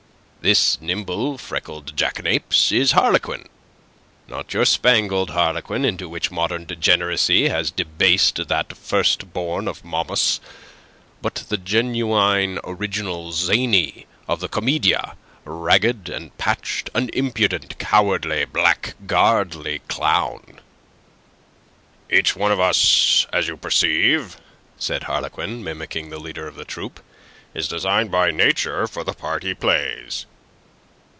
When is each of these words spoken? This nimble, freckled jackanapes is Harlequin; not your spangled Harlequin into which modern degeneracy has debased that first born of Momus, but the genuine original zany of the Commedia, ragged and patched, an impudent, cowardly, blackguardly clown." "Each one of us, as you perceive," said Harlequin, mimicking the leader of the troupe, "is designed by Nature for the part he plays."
This 0.43 0.81
nimble, 0.81 1.37
freckled 1.37 1.95
jackanapes 1.95 2.71
is 2.71 2.93
Harlequin; 2.93 3.45
not 4.27 4.55
your 4.55 4.65
spangled 4.65 5.29
Harlequin 5.29 5.85
into 5.85 6.09
which 6.09 6.31
modern 6.31 6.65
degeneracy 6.65 7.49
has 7.49 7.69
debased 7.69 8.47
that 8.47 8.75
first 8.75 9.33
born 9.33 9.67
of 9.67 9.85
Momus, 9.85 10.39
but 11.21 11.35
the 11.49 11.57
genuine 11.59 12.57
original 12.63 13.31
zany 13.31 14.07
of 14.27 14.39
the 14.39 14.47
Commedia, 14.47 15.15
ragged 15.45 16.09
and 16.09 16.35
patched, 16.39 16.89
an 16.95 17.11
impudent, 17.13 17.77
cowardly, 17.77 18.43
blackguardly 18.45 19.81
clown." 19.87 20.59
"Each 22.09 22.35
one 22.35 22.51
of 22.51 22.59
us, 22.59 23.27
as 23.31 23.47
you 23.47 23.57
perceive," 23.57 24.37
said 24.79 25.03
Harlequin, 25.03 25.63
mimicking 25.63 26.09
the 26.09 26.17
leader 26.17 26.47
of 26.47 26.55
the 26.55 26.65
troupe, 26.65 26.99
"is 27.53 27.67
designed 27.67 28.09
by 28.09 28.31
Nature 28.31 28.87
for 28.87 29.03
the 29.03 29.13
part 29.13 29.43
he 29.43 29.53
plays." 29.53 30.25